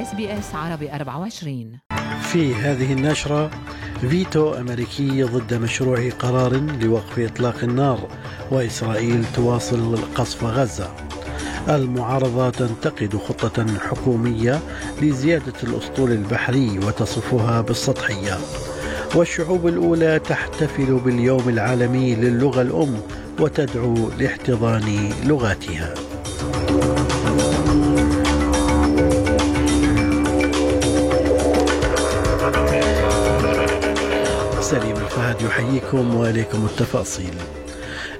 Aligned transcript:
SBS 0.00 0.54
عربي 0.54 0.92
24 0.92 1.78
في 2.22 2.54
هذه 2.54 2.92
النشرة 2.92 3.50
فيتو 4.00 4.54
أمريكي 4.54 5.22
ضد 5.22 5.54
مشروع 5.54 6.10
قرار 6.18 6.56
لوقف 6.56 7.18
إطلاق 7.18 7.56
النار 7.62 8.08
وإسرائيل 8.50 9.24
تواصل 9.34 9.98
قصف 10.14 10.44
غزة. 10.44 10.90
المعارضة 11.68 12.50
تنتقد 12.50 13.16
خطة 13.16 13.78
حكومية 13.78 14.60
لزيادة 15.02 15.54
الأسطول 15.62 16.12
البحري 16.12 16.78
وتصفها 16.78 17.60
بالسطحية. 17.60 18.38
والشعوب 19.14 19.66
الأولى 19.66 20.18
تحتفل 20.18 21.00
باليوم 21.04 21.48
العالمي 21.48 22.14
للغة 22.14 22.62
الأم 22.62 23.00
وتدعو 23.40 24.10
لاحتضان 24.18 25.12
لغاتها. 25.24 26.09
الفهد 35.50 35.74
يحييكم 35.74 36.14
واليكم 36.14 36.64
التفاصيل. 36.64 37.34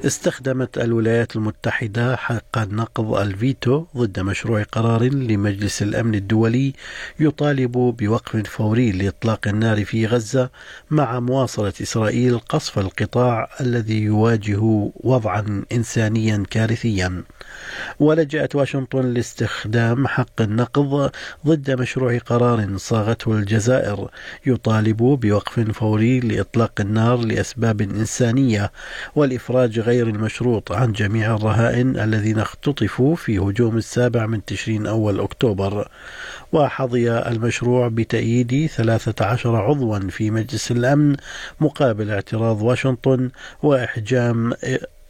استخدمت 0.07 0.79
الولايات 0.79 1.37
المتحدة 1.37 2.17
حق 2.17 2.59
نقض 2.59 3.15
الفيتو 3.15 3.85
ضد 3.97 4.21
مشروع 4.21 4.63
قرار 4.63 5.03
لمجلس 5.03 5.83
الأمن 5.83 6.15
الدولي 6.15 6.73
يطالب 7.21 7.73
بوقف 7.73 8.37
فوري 8.37 8.93
لإطلاق 8.93 9.49
النار 9.49 9.85
في 9.85 10.07
غزة 10.07 10.51
مع 10.91 11.21
مواصلة 11.21 11.73
إسرائيل 11.83 12.39
قصف 12.39 12.79
القطاع 12.79 13.49
الذي 13.61 14.03
يواجه 14.03 14.91
وضعا 14.95 15.65
إنسانيا 15.73 16.45
كارثيا. 16.51 17.23
ولجأت 18.01 18.55
واشنطن 18.57 19.07
لاستخدام 19.07 20.07
حق 20.07 20.41
النقض 20.41 21.11
ضد 21.47 21.71
مشروع 21.71 22.19
قرار 22.19 22.77
صاغته 22.77 23.33
الجزائر 23.33 24.11
يطالب 24.47 24.97
بوقف 24.97 25.61
فوري 25.61 26.21
لإطلاق 26.21 26.81
النار 26.81 27.17
لأسباب 27.19 27.81
إنسانية 27.81 28.73
والإفراج 29.17 29.79
غير 29.79 29.90
المشروط 29.91 30.73
عن 30.73 30.93
جميع 30.93 31.35
الرهائن 31.35 31.99
الذين 32.01 32.39
اختطفوا 32.39 33.17
في 33.17 33.39
هجوم 33.39 33.77
السابع 33.77 34.27
من 34.27 34.45
تشرين 34.45 34.87
أول 34.87 35.21
أكتوبر. 35.21 35.89
وحظي 36.53 37.13
المشروع 37.13 37.89
بتأييد 37.89 38.67
13 38.67 39.57
عضوا 39.57 39.99
في 39.99 40.31
مجلس 40.31 40.71
الأمن 40.71 41.17
مقابل 41.61 42.11
اعتراض 42.11 42.63
واشنطن 42.63 43.31
وإحجام 43.63 44.53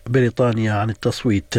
بريطانيا 0.06 0.72
عن 0.72 0.90
التصويت. 0.90 1.54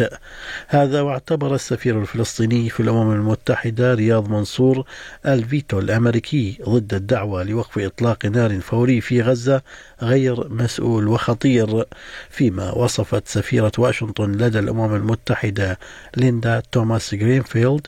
هذا 0.68 1.00
واعتبر 1.00 1.54
السفير 1.54 2.00
الفلسطيني 2.00 2.68
في 2.68 2.80
الأمم 2.80 3.12
المتحدة 3.12 3.94
رياض 3.94 4.28
منصور 4.28 4.84
الفيتو 5.26 5.78
الأمريكي 5.78 6.58
ضد 6.68 6.94
الدعوة 6.94 7.42
لوقف 7.42 7.78
إطلاق 7.78 8.26
نار 8.26 8.60
فوري 8.60 9.00
في 9.00 9.22
غزة 9.22 9.62
غير 10.02 10.48
مسؤول 10.48 11.08
وخطير. 11.08 11.84
فيما 12.30 12.72
وصفت 12.72 13.28
سفيرة 13.28 13.72
واشنطن 13.78 14.32
لدى 14.32 14.58
الأمم 14.58 14.94
المتحدة 14.94 15.78
ليندا 16.16 16.62
توماس 16.72 17.14
جرينفيلد 17.14 17.86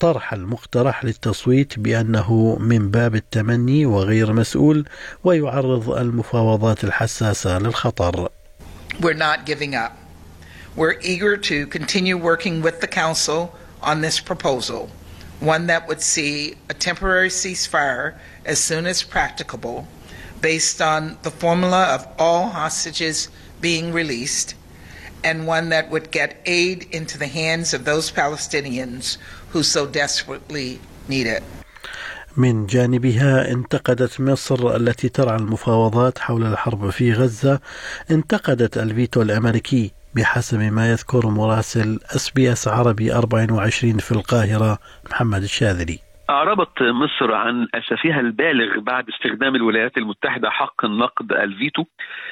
طرح 0.00 0.32
المقترح 0.32 1.04
للتصويت 1.04 1.78
بأنه 1.78 2.56
من 2.60 2.90
باب 2.90 3.14
التمني 3.14 3.86
وغير 3.86 4.32
مسؤول 4.32 4.84
ويعرض 5.24 5.90
المفاوضات 5.90 6.84
الحساسة 6.84 7.58
للخطر. 7.58 8.28
We're 9.00 9.14
not 9.14 9.46
giving 9.46 9.74
up. 9.74 9.96
We're 10.76 10.98
eager 11.00 11.36
to 11.36 11.66
continue 11.66 12.16
working 12.16 12.62
with 12.62 12.80
the 12.80 12.86
Council 12.86 13.54
on 13.82 14.00
this 14.00 14.20
proposal, 14.20 14.90
one 15.40 15.66
that 15.66 15.86
would 15.88 16.00
see 16.00 16.54
a 16.68 16.74
temporary 16.74 17.28
ceasefire 17.28 18.14
as 18.44 18.58
soon 18.58 18.86
as 18.86 19.02
practicable, 19.02 19.86
based 20.40 20.80
on 20.80 21.18
the 21.22 21.30
formula 21.30 21.84
of 21.86 22.06
all 22.18 22.48
hostages 22.48 23.28
being 23.60 23.92
released, 23.92 24.54
and 25.22 25.46
one 25.46 25.70
that 25.70 25.90
would 25.90 26.10
get 26.10 26.40
aid 26.44 26.86
into 26.90 27.18
the 27.18 27.26
hands 27.26 27.72
of 27.72 27.84
those 27.84 28.10
Palestinians 28.10 29.16
who 29.50 29.62
so 29.62 29.86
desperately 29.86 30.80
need 31.08 31.26
it. 31.26 31.42
من 32.36 32.66
جانبها 32.66 33.52
انتقدت 33.52 34.20
مصر 34.20 34.76
التي 34.76 35.08
ترعى 35.08 35.36
المفاوضات 35.36 36.18
حول 36.18 36.42
الحرب 36.42 36.90
في 36.90 37.12
غزة 37.12 37.60
انتقدت 38.10 38.78
الفيتو 38.78 39.22
الأمريكي 39.22 39.92
بحسب 40.16 40.58
ما 40.72 40.90
يذكر 40.90 41.26
مراسل 41.26 41.88
SBS 42.16 42.68
عربي 42.68 43.14
24 43.14 43.98
في 43.98 44.12
القاهرة 44.12 44.78
محمد 45.10 45.42
الشاذلي. 45.42 45.98
أعربت 46.30 46.82
مصر 46.82 47.34
عن 47.34 47.66
أسفها 47.74 48.20
البالغ 48.20 48.80
بعد 48.80 49.04
استخدام 49.08 49.56
الولايات 49.56 49.96
المتحدة 49.96 50.50
حق 50.50 50.84
النقض 50.84 51.32
الفيتو 51.32 51.84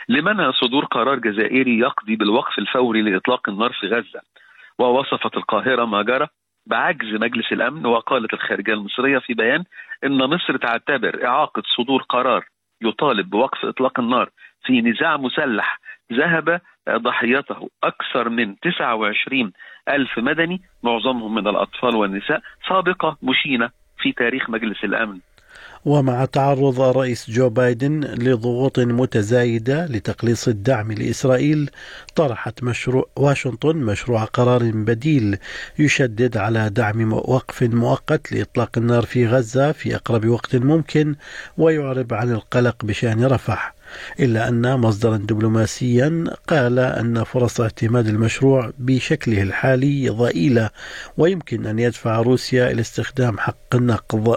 لمنع 0.08 0.50
صدور 0.50 0.84
قرار 0.84 1.19
جزائري 1.19 1.78
يقضي 1.78 2.16
بالوقف 2.16 2.58
الفوري 2.58 3.02
لإطلاق 3.02 3.48
النار 3.48 3.72
في 3.80 3.86
غزة. 3.86 4.20
ووصفت 4.78 5.36
القاهرة 5.36 5.84
ما 5.84 6.02
جرى 6.02 6.28
بعجز 6.67 7.15
مجلس 7.15 7.53
الأمن 7.53 7.87
وقالت 7.87 8.34
الخارجية 8.34 8.73
المصرية 8.73 9.19
في 9.19 9.34
بيان 9.34 9.65
إن 10.05 10.19
مصر 10.19 10.56
تعتبر 10.56 11.27
إعاقة 11.27 11.62
صدور 11.77 12.03
قرار 12.03 12.45
يطالب 12.83 13.31
بوقف 13.31 13.65
إطلاق 13.65 14.00
النار 14.00 14.31
في 14.65 14.81
نزاع 14.81 15.17
مسلح 15.17 15.81
ذهب 16.12 16.61
ضحيته 16.91 17.69
أكثر 17.84 18.28
من 18.28 18.56
29 18.56 19.53
ألف 19.89 20.19
مدني 20.19 20.62
معظمهم 20.83 21.34
من 21.34 21.49
الأطفال 21.49 21.97
والنساء 21.97 22.43
سابقة 22.69 23.17
مشينة 23.23 23.71
في 23.99 24.12
تاريخ 24.12 24.50
مجلس 24.50 24.84
الأمن. 24.84 25.21
ومع 25.84 26.24
تعرض 26.24 26.80
الرئيس 26.80 27.30
جو 27.30 27.48
بايدن 27.48 28.00
لضغوط 28.00 28.78
متزايدة 28.78 29.86
لتقليص 29.86 30.48
الدعم 30.48 30.92
لإسرائيل 30.92 31.70
طرحت 32.14 32.62
مشروع 32.62 33.06
واشنطن 33.16 33.76
مشروع 33.76 34.24
قرار 34.24 34.70
بديل 34.74 35.38
يشدد 35.78 36.36
على 36.36 36.70
دعم 36.70 37.12
وقف 37.12 37.62
مؤقت 37.62 38.32
لإطلاق 38.32 38.70
النار 38.78 39.02
في 39.02 39.26
غزة 39.26 39.72
في 39.72 39.94
أقرب 39.94 40.26
وقت 40.28 40.56
ممكن 40.56 41.14
ويعرب 41.58 42.14
عن 42.14 42.32
القلق 42.32 42.84
بشأن 42.84 43.24
رفح. 43.24 43.74
إلا 44.20 44.48
أن 44.48 44.78
مصدرا 44.78 45.16
دبلوماسيا 45.16 46.24
قال 46.48 46.78
أن 46.78 47.24
فرص 47.24 47.60
اعتماد 47.60 48.06
المشروع 48.06 48.72
بشكله 48.78 49.42
الحالي 49.42 50.08
ضئيلة 50.08 50.70
ويمكن 51.16 51.66
أن 51.66 51.78
يدفع 51.78 52.20
روسيا 52.20 52.70
إلى 52.70 52.80
استخدام 52.80 53.38
حق 53.38 53.74
النقض. 53.74 54.36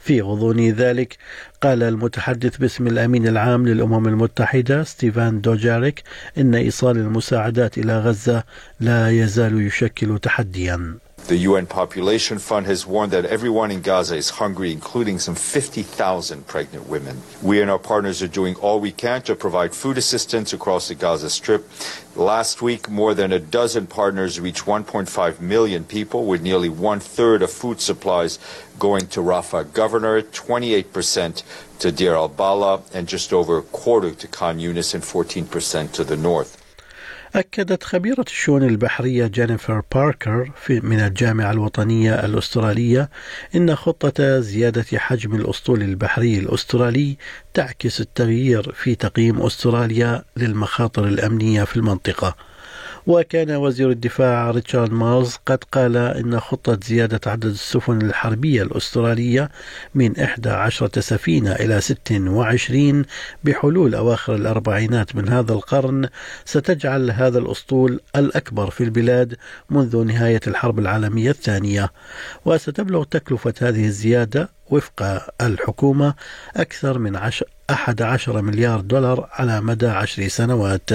في 0.00 0.20
غضون 0.20 0.70
ذلك. 0.70 1.16
قال 1.60 1.82
المتحدث 1.82 2.56
باسم 2.56 2.86
الأمين 2.86 3.26
العام 3.26 3.66
للأمم 3.68 4.08
المتحدة 4.08 4.84
ستيفان 4.84 5.40
دوجاريك 5.40 6.02
إن 6.38 6.54
إيصال 6.54 6.96
المساعدات 6.96 7.78
إلى 7.78 7.98
غزة 7.98 8.44
لا 8.80 9.10
يزال 9.10 9.66
يشكل 9.66 10.18
تحديا. 10.18 10.94
The 11.30 11.46
UN 11.46 11.66
Population 11.66 12.40
Fund 12.40 12.66
has 12.66 12.84
warned 12.84 13.12
that 13.12 13.24
everyone 13.24 13.70
in 13.70 13.82
Gaza 13.82 14.16
is 14.16 14.30
hungry, 14.30 14.72
including 14.72 15.20
some 15.20 15.36
50,000 15.36 16.44
pregnant 16.48 16.88
women. 16.88 17.22
We 17.40 17.62
and 17.62 17.70
our 17.70 17.78
partners 17.78 18.20
are 18.20 18.26
doing 18.26 18.56
all 18.56 18.80
we 18.80 18.90
can 18.90 19.22
to 19.22 19.36
provide 19.36 19.72
food 19.72 19.96
assistance 19.96 20.52
across 20.52 20.88
the 20.88 20.96
Gaza 20.96 21.30
Strip. 21.30 21.70
Last 22.16 22.62
week, 22.62 22.90
more 22.90 23.14
than 23.14 23.30
a 23.30 23.38
dozen 23.38 23.86
partners 23.86 24.40
reached 24.40 24.64
1.5 24.64 25.38
million 25.38 25.84
people, 25.84 26.26
with 26.26 26.42
nearly 26.42 26.68
one 26.68 26.98
third 26.98 27.42
of 27.42 27.52
food 27.52 27.80
supplies 27.80 28.40
going 28.80 29.06
to 29.06 29.20
Rafah 29.20 29.66
Governorate, 29.66 30.32
28% 30.32 31.44
to 31.78 31.92
Deir 31.92 32.16
al 32.16 32.26
Bala, 32.26 32.82
and 32.92 33.06
just 33.06 33.32
over 33.32 33.58
a 33.58 33.62
quarter 33.62 34.10
to 34.10 34.26
Khan 34.26 34.58
Yunis, 34.58 34.94
and 34.94 35.04
14% 35.04 35.92
to 35.92 36.02
the 36.02 36.16
north. 36.16 36.59
أكدت 37.34 37.82
خبيرة 37.82 38.24
الشؤون 38.26 38.62
البحرية 38.62 39.26
جينيفر 39.26 39.82
باركر 39.94 40.50
في 40.56 40.80
من 40.80 41.00
الجامعة 41.00 41.50
الوطنية 41.50 42.24
الأسترالية 42.24 43.10
إن 43.54 43.76
خطة 43.76 44.40
زيادة 44.40 44.98
حجم 44.98 45.34
الأسطول 45.34 45.82
البحري 45.82 46.38
الأسترالي 46.38 47.16
تعكس 47.54 48.00
التغيير 48.00 48.72
في 48.72 48.94
تقييم 48.94 49.42
أستراليا 49.42 50.24
للمخاطر 50.36 51.04
الأمنية 51.08 51.64
في 51.64 51.76
المنطقة. 51.76 52.36
وكان 53.06 53.50
وزير 53.50 53.90
الدفاع 53.90 54.50
ريتشارد 54.50 54.92
مارز 54.92 55.38
قد 55.46 55.64
قال 55.72 55.96
إن 55.96 56.40
خطة 56.40 56.78
زيادة 56.84 57.20
عدد 57.26 57.44
السفن 57.44 58.02
الحربية 58.02 58.62
الأسترالية 58.62 59.50
من 59.94 60.20
11 60.20 60.90
سفينة 61.00 61.52
إلى 61.52 61.80
26 61.80 63.04
بحلول 63.44 63.94
أواخر 63.94 64.34
الأربعينات 64.34 65.16
من 65.16 65.28
هذا 65.28 65.52
القرن 65.52 66.08
ستجعل 66.44 67.10
هذا 67.10 67.38
الأسطول 67.38 68.00
الأكبر 68.16 68.70
في 68.70 68.84
البلاد 68.84 69.36
منذ 69.70 70.04
نهاية 70.04 70.40
الحرب 70.46 70.78
العالمية 70.78 71.30
الثانية. 71.30 71.92
وستبلغ 72.44 73.04
تكلفة 73.04 73.54
هذه 73.60 73.84
الزيادة 73.86 74.59
وفق 74.70 75.26
الحكومة 75.40 76.14
أكثر 76.56 76.98
من 76.98 77.16
عش 77.16 77.44
11 77.70 78.42
مليار 78.42 78.80
دولار 78.80 79.28
على 79.32 79.60
مدى 79.60 79.86
عشر 79.86 80.28
سنوات. 80.28 80.90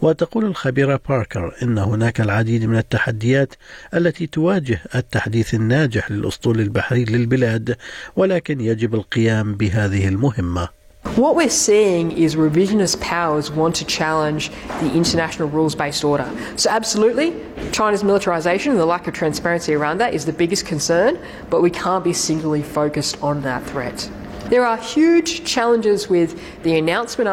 وتقول 0.00 0.44
الخبيرة 0.44 1.00
باركر 1.08 1.54
إن 1.62 1.78
هناك 1.78 2.20
العديد 2.20 2.64
من 2.64 2.78
التحديات 2.78 3.54
التي 3.94 4.26
تواجه 4.26 4.80
التحديث 4.94 5.54
الناجح 5.54 6.10
للأسطول 6.10 6.60
البحري 6.60 7.04
للبلاد 7.04 7.76
ولكن 8.16 8.60
يجب 8.60 8.94
القيام 8.94 9.54
بهذه 9.54 10.08
المهمة. 10.08 10.75
What 11.14 11.34
we're 11.34 11.48
seeing 11.48 12.12
is 12.12 12.36
revisionist 12.36 13.00
powers 13.00 13.50
want 13.50 13.74
to 13.76 13.86
challenge 13.86 14.50
the 14.80 14.92
international 14.92 15.48
rules 15.48 15.74
based 15.74 16.04
order. 16.04 16.30
So, 16.56 16.68
absolutely, 16.68 17.34
China's 17.72 18.04
militarization 18.04 18.72
and 18.72 18.80
the 18.80 18.84
lack 18.84 19.06
of 19.06 19.14
transparency 19.14 19.72
around 19.72 19.96
that 19.98 20.12
is 20.12 20.26
the 20.26 20.32
biggest 20.32 20.66
concern, 20.66 21.18
but 21.48 21.62
we 21.62 21.70
can't 21.70 22.04
be 22.04 22.12
singly 22.12 22.62
focused 22.62 23.22
on 23.22 23.40
that 23.42 23.62
threat. 23.64 24.10
There 24.50 24.66
are 24.66 24.76
huge 24.76 25.44
challenges 25.44 26.08
with 26.10 26.38
the 26.62 26.76
announcement 26.76 27.28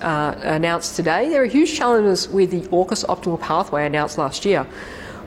uh, 0.00 0.34
announced 0.42 0.96
today. 0.96 1.28
There 1.28 1.42
are 1.42 1.46
huge 1.46 1.76
challenges 1.76 2.28
with 2.28 2.50
the 2.50 2.62
AUKUS 2.68 3.04
optimal 3.04 3.38
pathway 3.40 3.84
announced 3.84 4.16
last 4.16 4.46
year. 4.46 4.66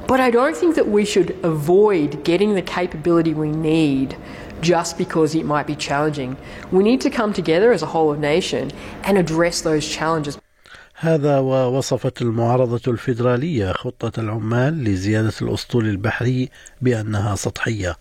But 0.07 0.19
I 0.19 0.31
don't 0.31 0.57
think 0.57 0.73
that 0.73 0.87
we 0.87 1.05
should 1.05 1.37
avoid 1.43 2.23
getting 2.23 2.55
the 2.55 2.63
capability 2.63 3.35
we 3.35 3.51
need 3.51 4.17
just 4.60 4.98
because 4.98 5.34
it 5.34 5.44
might 5.44 5.66
be 5.66 5.76
challenging. 5.76 6.36
We 6.72 6.82
need 6.82 7.00
to 7.02 7.10
come 7.10 7.32
together 7.32 7.72
as 7.72 7.82
a 7.82 7.86
whole 7.86 8.10
of 8.12 8.18
nation 8.18 8.70
and 9.04 9.18
address 9.18 9.60
those 9.62 9.88
challenges. 9.88 10.38
هذا 10.96 11.38
ووصفت 11.38 12.22
المعارضة 12.22 12.80
الفيدرالية 12.92 13.72
خطة 13.72 14.20
العمال 14.20 14.84
لزيادة 14.84 15.32
الأسطول 15.42 15.88
البحري 15.88 16.48
بأنها 16.82 17.34
سطحية 17.34 17.96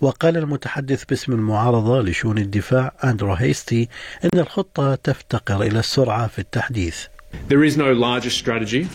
وقال 0.00 0.36
المتحدث 0.36 1.04
باسم 1.04 1.32
المعارضة 1.32 2.02
لشؤون 2.02 2.38
الدفاع 2.38 2.92
أندرو 3.04 3.32
هيستي 3.32 3.88
أن 4.24 4.38
الخطة 4.38 4.94
تفتقر 4.94 5.62
إلى 5.62 5.78
السرعة 5.78 6.26
في 6.26 6.38
التحديث 6.38 7.06
There 7.48 7.64
is 7.64 7.76
no 7.76 7.92
larger 7.92 8.30
strategy. 8.30 8.86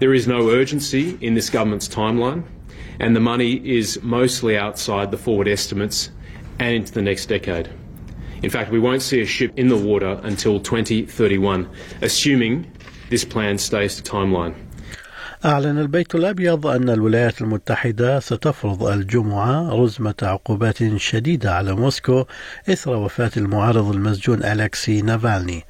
There 0.00 0.14
is 0.14 0.26
no 0.26 0.50
urgency 0.50 1.16
in 1.20 1.34
this 1.34 1.48
government's 1.48 1.88
timeline 1.88 2.42
and 3.00 3.16
the 3.16 3.20
money 3.20 3.52
is 3.78 3.98
mostly 4.02 4.58
outside 4.58 5.10
the 5.10 5.16
forward 5.16 5.48
estimates 5.48 6.10
and 6.59 6.75
into 6.75 6.91
the 6.91 7.01
next 7.01 7.25
decade. 7.27 7.69
In 8.43 8.49
fact, 8.49 8.71
we 8.71 8.79
won't 8.79 9.01
see 9.01 9.21
a 9.21 9.25
ship 9.25 9.51
in 9.55 9.67
the 9.69 9.77
water 9.77 10.19
until 10.23 10.59
2031, 10.59 11.69
assuming 12.01 12.71
this 13.09 13.25
plan 13.25 13.57
stays 13.57 13.95
to 13.95 14.03
timeline. 14.03 14.55
أعلن 15.45 15.79
البيت 15.79 16.15
الأبيض 16.15 16.67
أن 16.67 16.89
الولايات 16.89 17.41
المتحدة 17.41 18.19
ستفرض 18.19 18.83
الجمعة 18.83 19.83
رزمة 19.83 20.15
عقوبات 20.21 20.97
شديدة 20.97 21.53
على 21.53 21.75
موسكو 21.75 22.25
إثر 22.69 22.95
وفاة 22.95 23.31
المعارض 23.37 23.91
المسجون 23.91 24.43
ألكسي 24.43 25.01
نافالني 25.01 25.63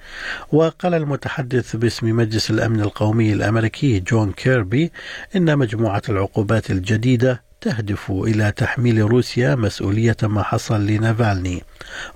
وقال 0.52 0.94
المتحدث 0.94 1.76
باسم 1.76 2.16
مجلس 2.16 2.50
الأمن 2.52 2.82
القومي 2.82 3.34
الأمريكي 3.34 4.00
جون 4.00 4.32
كيربي 4.32 4.92
إن 5.36 5.58
مجموعة 5.58 6.02
العقوبات 6.10 6.72
الجديدة 6.72 7.45
تهدف 7.66 8.12
إلى 8.12 8.52
تحميل 8.52 9.02
روسيا 9.02 9.56
مسؤولية 9.56 10.18
ما 10.24 10.44
حصل 10.44 10.86
لنافالني 10.86 11.64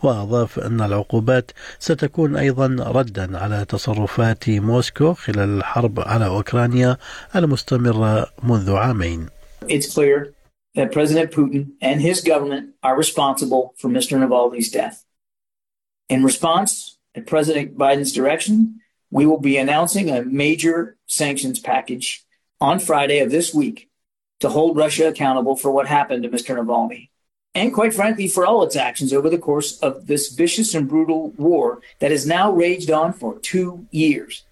وأضاف 0.03 0.59
أن 0.59 0.81
العقوبات 0.81 1.51
ستكون 1.79 2.35
أيضا 2.35 2.67
ردا 2.79 3.37
على 3.37 3.65
تصرفات 3.65 4.49
موسكو 4.49 5.13
خلال 5.13 5.57
الحرب 5.57 5.99
على 5.99 6.25
أوكرانيا 6.25 6.97
المستمرة 7.35 8.27
منذ 8.43 8.71
عامين 8.71 9.29
It's 9.67 9.93
clear 9.93 10.33
that 10.75 10.91
President 10.91 11.31
Putin 11.31 11.71
and 11.81 11.99
his 11.99 12.21
government 12.21 12.75
are 12.83 12.95
responsible 12.95 13.73
for 13.77 13.89
Mr. 13.89 14.17
Navalny's 14.19 14.69
death. 14.69 15.03
In 16.09 16.23
response, 16.23 16.99
at 17.15 17.25
President 17.25 17.75
Biden's 17.75 18.13
direction, 18.13 18.79
we 19.09 19.25
will 19.25 19.41
be 19.41 19.57
announcing 19.57 20.11
a 20.11 20.21
major 20.21 20.97
sanctions 21.07 21.59
package 21.59 22.23
on 22.61 22.77
Friday 22.77 23.19
of 23.19 23.31
this 23.31 23.51
week 23.53 23.88
to 24.39 24.50
hold 24.50 24.77
Russia 24.77 25.07
accountable 25.07 25.56
for 25.56 25.71
what 25.71 25.88
happened 25.88 26.24
to 26.24 26.30
Mr. 26.30 26.56
Navalny. 26.57 27.09
And 27.56 27.74
quite 27.74 27.94
frankly, 27.94 28.27
for 28.27 28.45
all 28.45 28.63
its 28.63 28.75
actions 28.75 29.12
over 29.12 29.30
the 29.30 29.38
course 29.38 29.80
of 29.80 30.07
this 30.07 30.30
vicious 30.30 30.74
and 30.74 30.88
brutal 30.88 31.31
war 31.31 31.81
that 32.00 32.12
has 32.12 32.25
now 32.25 32.51
raged 32.51 32.91
on 32.91 33.12
for 33.12 33.39
two 33.39 33.88
years. 33.91 34.44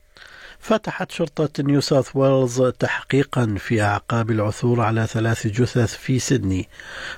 فتحت 0.60 1.12
شرطة 1.12 1.64
نيو 1.64 1.82
ساوث 1.82 2.16
ويلز 2.16 2.62
تحقيقا 2.62 3.56
في 3.60 3.82
أعقاب 3.82 4.32
العثور 4.32 4.82
على 4.82 5.08
ثلاث 5.08 5.48
جثث 5.48 5.96
في 5.96 6.20
سيدني. 6.20 6.70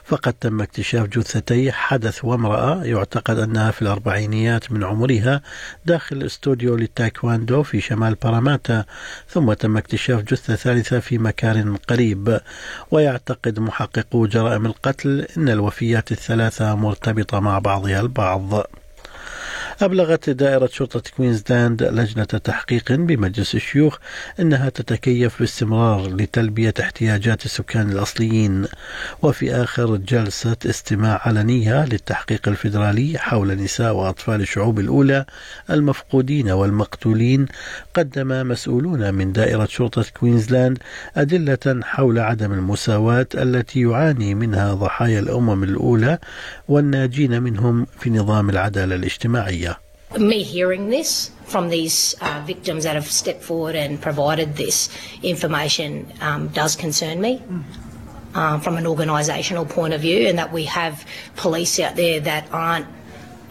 فقد 0.04 0.34
تم 0.34 0.62
اكتشاف 0.62 1.08
جثتي 1.08 1.72
حدث 1.72 2.26
وامرأة 2.26 2.84
يعتقد 2.84 3.40
أنها 3.40 3.72
في 3.72 3.82
الأربعينيات 3.82 4.72
من 4.72 4.84
عمرها 4.84 5.42
داخل 5.86 6.24
استوديو 6.24 6.76
للتايكواندو 6.76 7.64
في 7.64 7.82
شمال 7.82 8.16
باراماتا 8.16 8.86
ثم 9.28 9.54
تم 9.54 9.78
اكتشاف 9.78 10.22
جثة 10.22 10.56
ثالثة 10.56 11.00
في 11.00 11.18
مكان 11.18 11.76
قريب. 11.76 12.40
ويعتقد 12.92 13.60
محققو 13.60 14.26
جرائم 14.26 14.66
القتل 14.66 15.28
أن 15.38 15.50
الوفيات 15.50 16.12
الثلاثة 16.12 16.76
مرتبطة 16.76 17.40
مع 17.40 17.60
بعضها 17.60 18.02
البعض. 18.02 18.79
أبلغت 19.82 20.30
دائرة 20.30 20.70
شرطة 20.74 21.02
كوينزلاند 21.18 21.84
لجنة 21.84 22.24
تحقيق 22.24 22.92
بمجلس 22.92 23.56
الشيوخ 23.56 23.98
أنها 24.40 24.70
تتكيف 24.70 25.40
باستمرار 25.40 26.16
لتلبية 26.16 26.74
احتياجات 26.80 27.46
السكان 27.46 27.92
الأصليين 27.92 28.66
وفي 29.22 29.56
آخر 29.56 29.96
جلسة 29.96 30.58
استماع 30.66 31.22
علنية 31.26 31.86
للتحقيق 31.86 32.48
الفيدرالي 32.48 33.18
حول 33.18 33.58
نساء 33.58 33.96
وأطفال 33.96 34.42
الشعوب 34.42 34.80
الأولى 34.80 35.26
المفقودين 35.70 36.52
والمقتولين 36.52 37.46
قدم 37.94 38.48
مسؤولون 38.48 39.14
من 39.14 39.32
دائرة 39.32 39.66
شرطة 39.66 40.06
كوينزلاند 40.20 40.78
أدلة 41.18 41.82
حول 41.84 42.20
عدم 42.20 42.54
المساواة 42.54 43.28
التي 43.36 43.82
يعاني 43.82 44.36
منها 44.36 44.74
ضحايا 44.74 45.20
الأمم 45.20 45.64
الأولى 45.64 46.18
والناجين 46.68 47.42
منهم 47.42 47.88
في 48.00 48.10
نظام 48.10 48.50
العدالة 48.50 48.96
الاجتماعية. 48.96 49.69
Me 50.18 50.44
hearing 50.44 50.90
this 50.90 51.32
from 51.46 51.70
these 51.70 52.16
uh, 52.22 52.42
victims 52.46 52.84
that 52.84 52.96
have 52.96 53.10
stepped 53.10 53.44
forward 53.44 53.76
and 53.76 54.02
provided 54.02 54.56
this 54.56 54.90
information 55.24 56.12
um, 56.22 56.48
does 56.50 56.76
concern 56.76 57.22
me. 57.22 57.42
Um, 58.36 58.62
from 58.62 58.78
an 58.78 58.84
organisational 58.84 59.68
point 59.68 59.92
of 59.92 60.02
view, 60.02 60.28
and 60.28 60.38
that 60.38 60.54
we 60.54 60.66
have 60.66 61.04
police 61.36 61.80
out 61.80 61.96
there 61.96 62.20
that 62.20 62.48
aren't 62.52 62.86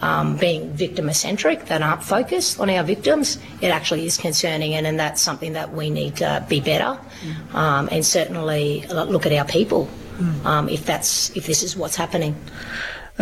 um, 0.01 0.37
being 0.37 0.71
victim 0.71 1.11
centric, 1.11 1.65
that 1.65 1.81
aren't 1.81 2.01
focused 2.01 2.61
on 2.61 2.69
our 2.69 2.81
victims, 2.81 3.39
it 3.59 3.67
actually 3.67 4.05
is 4.05 4.15
concerning, 4.15 4.75
and, 4.75 4.87
and 4.87 4.97
that's 4.97 5.21
something 5.21 5.51
that 5.51 5.73
we 5.73 5.89
need 5.89 6.15
to 6.15 6.45
be 6.47 6.61
better, 6.61 6.97
um, 7.53 7.89
and 7.91 8.05
certainly 8.05 8.85
look 8.87 9.25
at 9.25 9.33
our 9.33 9.43
people 9.43 9.89
um, 10.45 10.69
if 10.69 10.85
that's 10.85 11.35
if 11.35 11.45
this 11.45 11.63
is 11.63 11.75
what's 11.75 11.95
happening. 11.95 12.35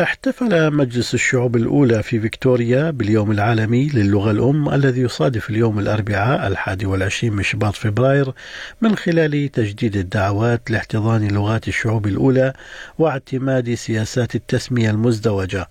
احتفل 0.03 0.73
مجلس 0.73 1.13
الشعوب 1.13 1.55
الأولى 1.55 2.03
في 2.03 2.19
فيكتوريا 2.19 2.91
باليوم 2.91 3.31
العالمي 3.31 3.89
للغة 3.89 4.31
الأم 4.31 4.69
الذي 4.69 5.01
يصادف 5.01 5.49
اليوم 5.49 5.79
الأربعاء 5.79 6.47
الحادي 6.47 6.85
والعشرين 6.85 7.33
من 7.33 7.43
شباط 7.43 7.75
فبراير 7.75 8.33
من 8.81 8.95
خلال 8.95 9.51
تجديد 9.51 9.95
الدعوات 9.95 10.71
لاحتضان 10.71 11.27
لغات 11.27 11.67
الشعوب 11.67 12.07
الأولى 12.07 12.53
واعتماد 12.99 13.73
سياسات 13.73 14.35
التسمية 14.35 14.89
المزدوجة. 14.89 15.67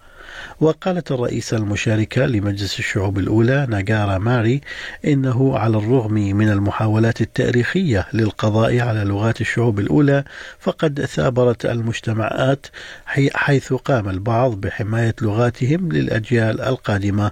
وقالت 0.61 1.13
الرئيسة 1.13 1.57
المشاركة 1.57 2.27
لمجلس 2.27 2.79
الشعوب 2.79 3.19
الأولى 3.19 3.67
ناجارا 3.71 4.19
ماري 4.19 4.61
إنه 5.05 5.59
على 5.59 5.77
الرغم 5.77 6.15
من 6.15 6.49
المحاولات 6.49 7.21
التأريخية 7.21 8.07
للقضاء 8.13 8.81
على 8.81 9.05
لغات 9.05 9.41
الشعوب 9.41 9.81
الأولى 9.81 10.25
فقد 10.59 11.05
ثابرت 11.05 11.67
المجتمعات 11.67 12.67
حيث 13.35 13.73
قام 13.73 14.09
البعض 14.09 14.61
بحماية 14.61 15.15
لغاتهم 15.23 15.93
للأجيال 15.93 16.61
القادمة. 16.61 17.31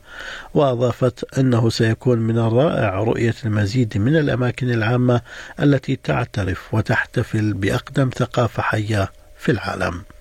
وأضافت 0.54 1.38
أنه 1.38 1.70
سيكون 1.70 2.18
من 2.18 2.38
الرائع 2.38 2.94
رؤية 2.94 3.34
المزيد 3.44 3.98
من 3.98 4.16
الأماكن 4.16 4.70
العامة 4.70 5.20
التي 5.60 5.96
تعترف 5.96 6.74
وتحتفل 6.74 7.52
بأقدم 7.52 8.10
ثقافة 8.16 8.62
حية 8.62 9.12
في 9.38 9.52
العالم. 9.52 10.13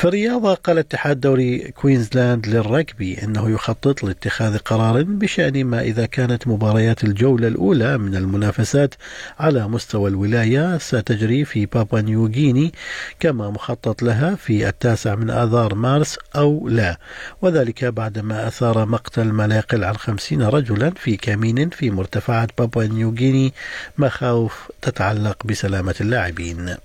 في 0.00 0.08
الرياضة 0.08 0.54
قال 0.54 0.78
اتحاد 0.78 1.20
دوري 1.20 1.58
كوينزلاند 1.58 2.46
للرجبي 2.46 3.22
أنه 3.22 3.50
يخطط 3.50 4.02
لاتخاذ 4.04 4.58
قرار 4.58 5.02
بشأن 5.02 5.64
ما 5.64 5.80
إذا 5.80 6.06
كانت 6.06 6.48
مباريات 6.48 7.04
الجولة 7.04 7.48
الأولى 7.48 7.98
من 7.98 8.16
المنافسات 8.16 8.94
على 9.40 9.68
مستوى 9.68 10.10
الولاية 10.10 10.78
ستجري 10.78 11.44
في 11.44 11.66
بابا 11.66 12.00
نيوغيني 12.00 12.72
كما 13.18 13.50
مخطط 13.50 14.02
لها 14.02 14.34
في 14.34 14.68
التاسع 14.68 15.14
من 15.14 15.30
آذار 15.30 15.74
مارس 15.74 16.18
أو 16.36 16.68
لا. 16.68 16.98
وذلك 17.42 17.84
بعدما 17.84 18.48
أثار 18.48 18.86
مقتل 18.86 19.32
ما 19.32 19.46
لا 19.46 19.56
يقل 19.56 19.84
عن 19.84 19.96
خمسين 19.96 20.42
رجلا 20.42 20.90
في 20.90 21.16
كمين 21.16 21.70
في 21.70 21.90
مرتفعات 21.90 22.50
بابا 22.58 22.86
نيوغيني 22.86 23.52
مخاوف 23.98 24.70
تتعلق 24.82 25.46
بسلامة 25.46 25.94
اللاعبين. 26.00 26.76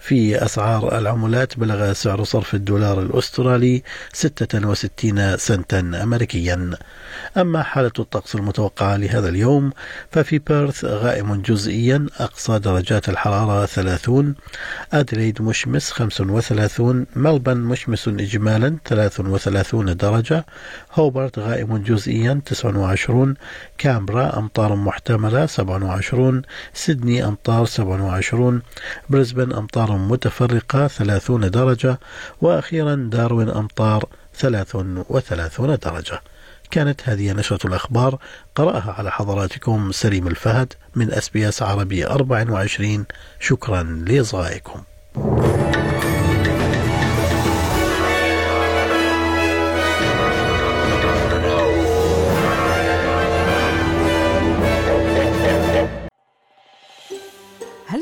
في 0.00 0.44
أسعار 0.44 0.98
العملات 0.98 1.58
بلغ 1.58 1.92
سعر 1.92 2.24
صرف 2.24 2.54
الدولار 2.54 3.02
الأسترالي 3.02 3.82
66 4.12 5.36
سنتا 5.36 5.80
أمريكيا. 5.80 6.70
أما 7.36 7.62
حالة 7.62 7.92
الطقس 7.98 8.34
المتوقعة 8.34 8.96
لهذا 8.96 9.28
اليوم 9.28 9.70
ففي 10.10 10.38
بيرث 10.38 10.84
غائم 10.84 11.42
جزئيا 11.42 12.06
أقصى 12.18 12.58
درجات 12.58 13.08
الحرارة 13.08 13.66
30 13.66 14.34
أدريد 14.92 15.42
مشمس 15.42 15.90
35 15.90 17.06
ملبن 17.16 17.56
مشمس 17.56 18.08
إجمالا 18.08 18.76
33 18.84 19.96
درجة 19.96 20.46
هوبرت 20.92 21.38
غائم 21.38 21.76
جزئيا 21.76 22.40
29 22.46 23.34
كامبرا 23.78 24.38
أمطار 24.38 24.74
محتملة 24.76 25.46
27 25.46 26.42
سيدني 26.74 27.24
أمطار 27.24 27.64
27 27.64 28.62
بريسبن 29.10 29.43
أمطار 29.52 29.92
متفرقة 29.96 30.86
30 30.86 31.50
درجة 31.50 31.98
وأخيرا 32.40 32.94
داروين 33.12 33.48
أمطار 33.48 34.08
33 34.34 35.76
درجة. 35.76 36.20
كانت 36.70 37.08
هذه 37.08 37.32
نشرة 37.32 37.66
الأخبار. 37.66 38.18
قرأها 38.54 38.94
على 38.98 39.10
حضراتكم 39.10 39.92
سليم 39.92 40.26
الفهد 40.26 40.72
من 40.94 41.12
أس 41.12 41.28
بي 41.28 41.48
أس 41.48 41.62
عربي 41.62 42.06
24 42.06 43.06
شكرا 43.40 43.82
لإصغائكم. 43.82 44.82